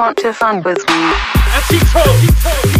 want 0.00 0.16
to 0.16 0.32
fun 0.32 0.62
with 0.62 0.78
me? 0.88 2.79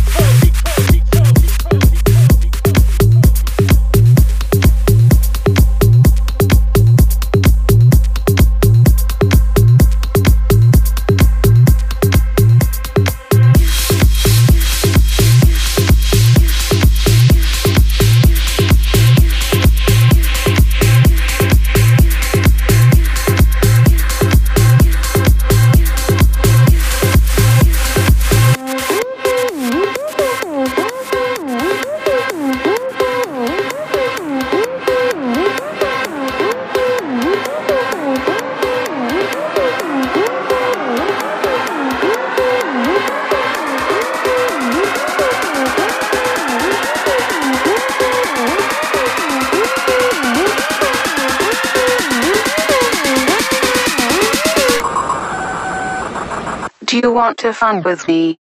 want 57.31 57.39
to 57.39 57.55
fun 57.55 57.84
with 57.84 58.09
me? 58.09 58.39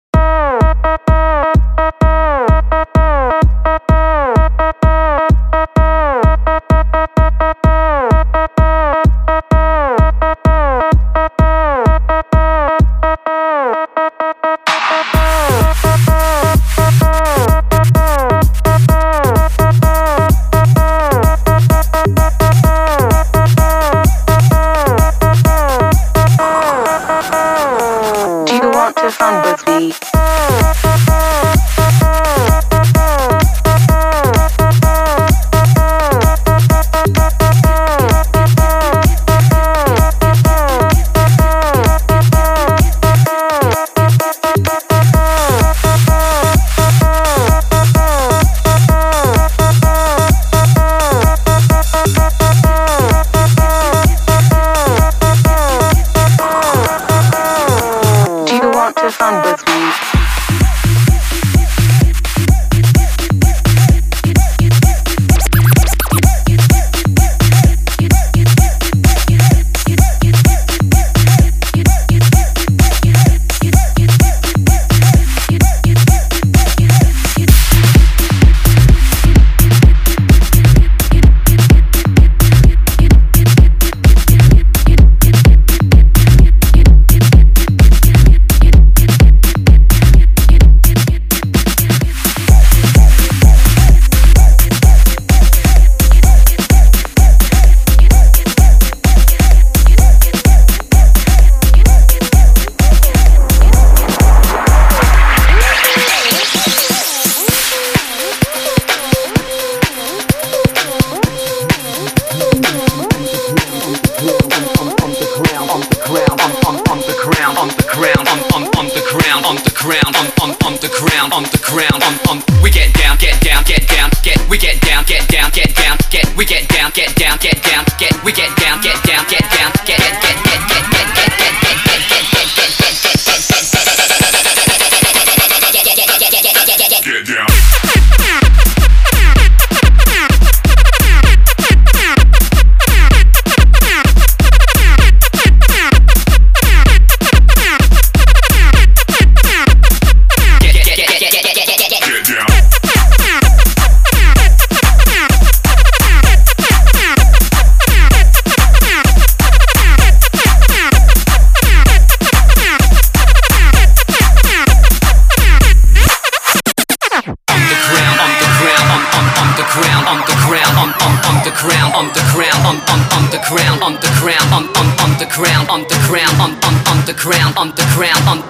on 177.60 177.72
the 177.72 177.84
ground, 177.94 178.26
on 178.30 178.49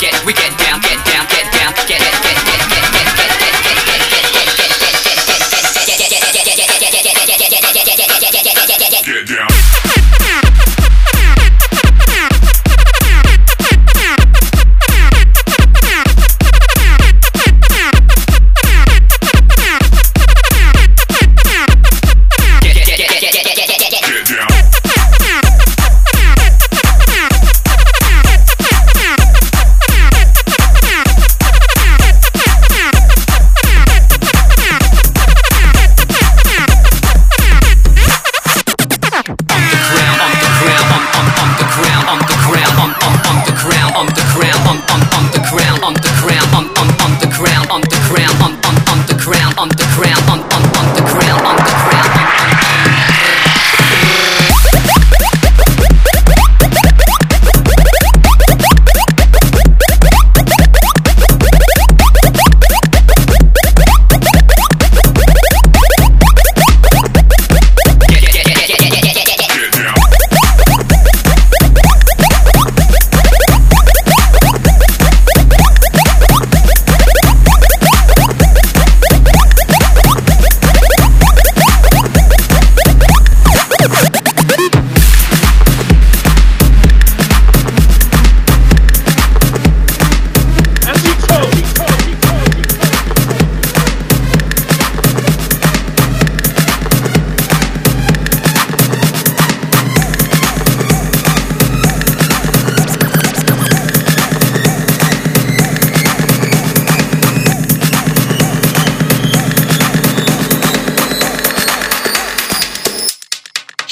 get. 0.00 0.24
We 0.24 0.32
get 0.32 0.56
down, 0.58 0.89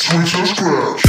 Switch 0.09 0.33
to 0.33 0.47
scratch. 0.47 1.08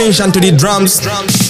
Attention 0.00 0.32
to 0.32 0.40
the 0.40 0.50
drums. 0.50 1.49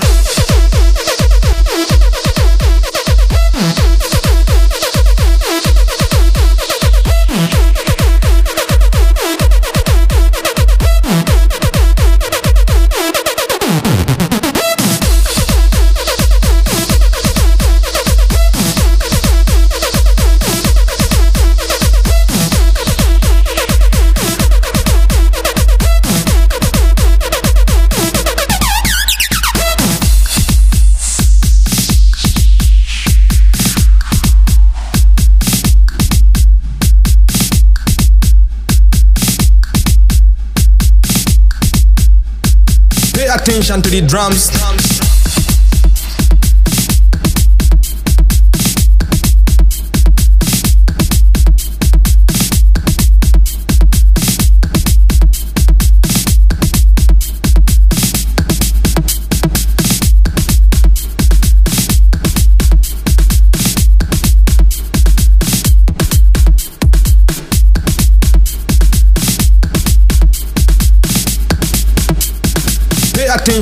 the 43.90 44.00
drums. 44.00 44.59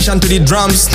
attention 0.09 0.21
to 0.21 0.29
the 0.29 0.39
drums. 0.43 0.89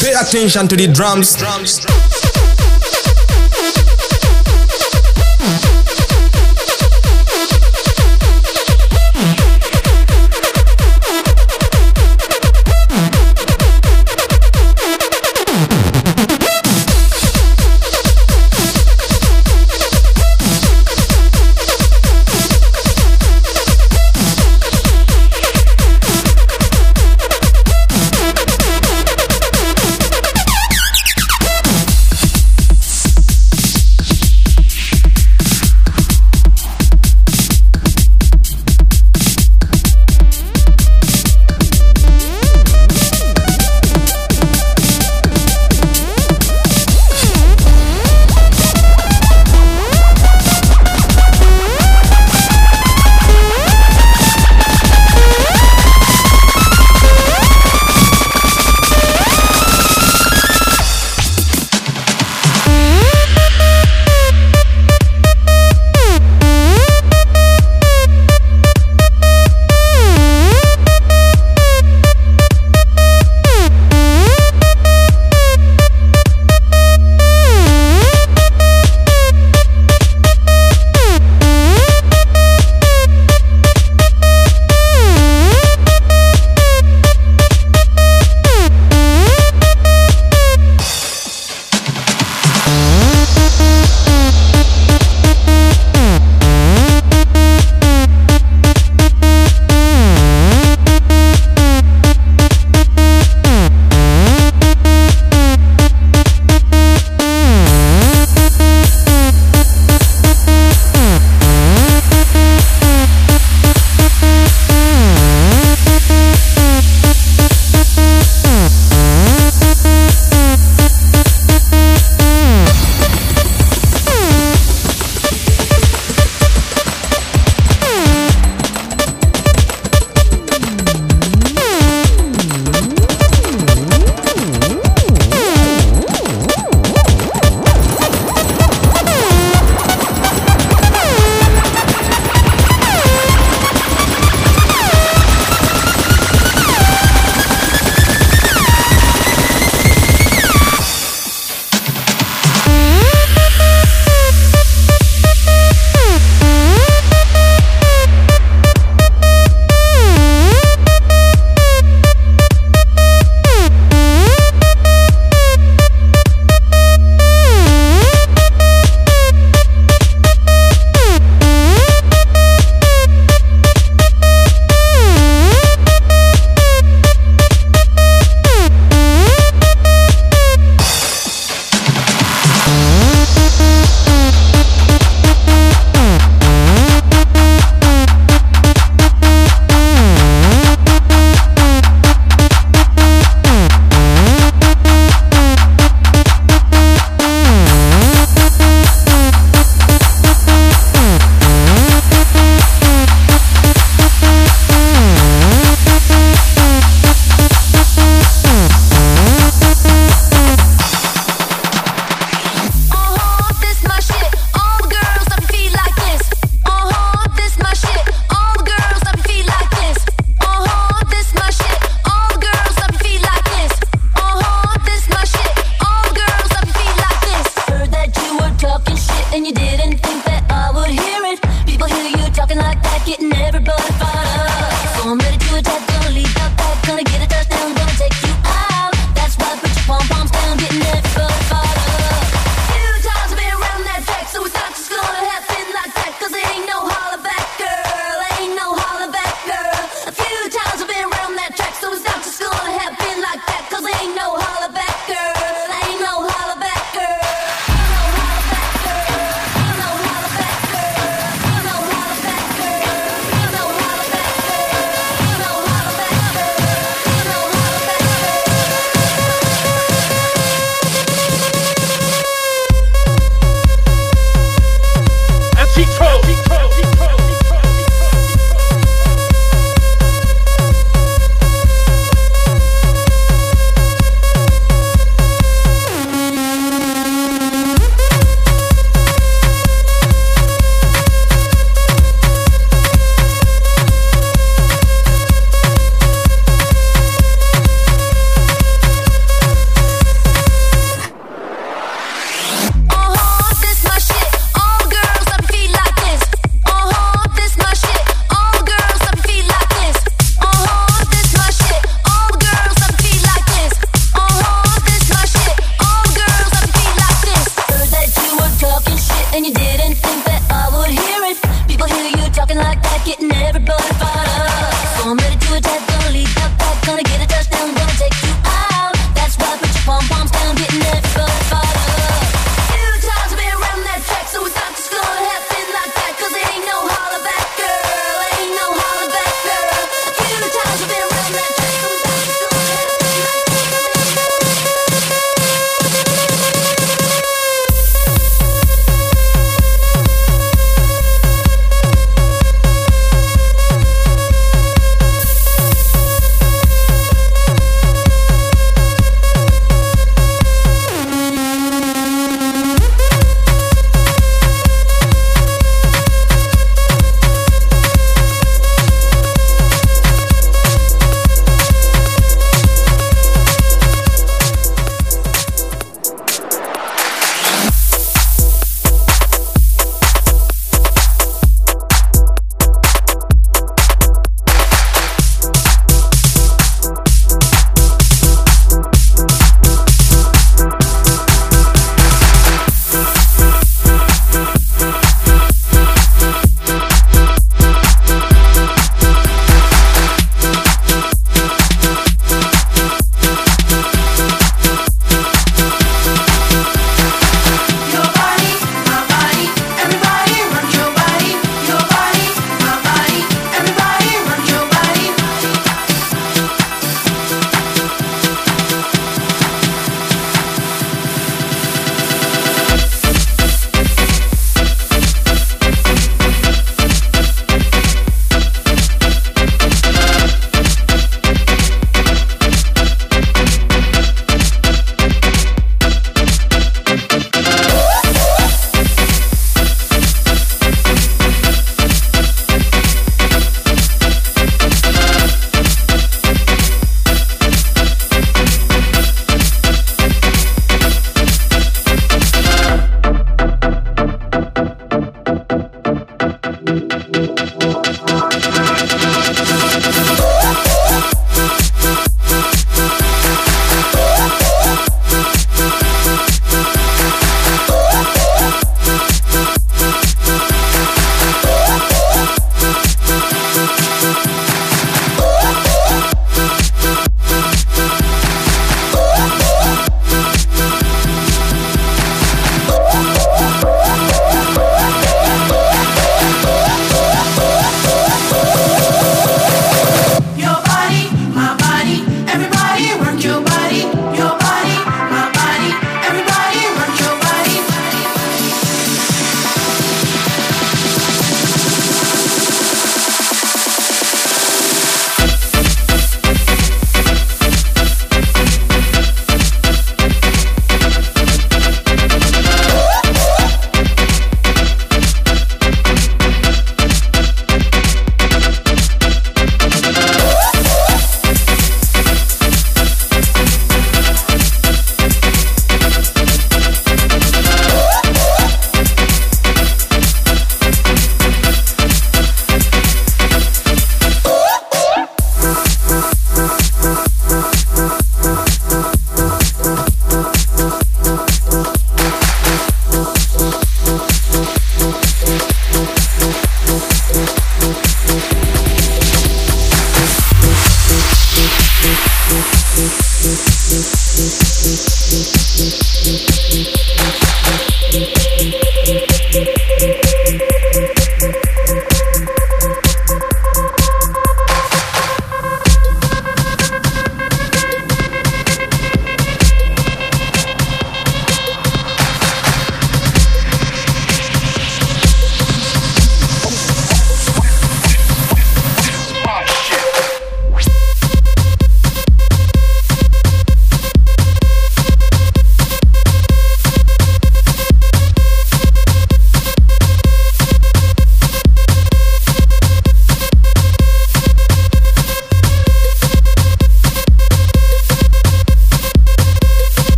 Pay 0.00 0.12
attention 0.12 0.68
to 0.68 0.76
the 0.76 0.86
drums. 0.92 1.34
drums. 1.34 2.05